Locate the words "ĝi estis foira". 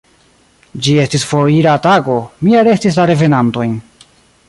0.85-1.75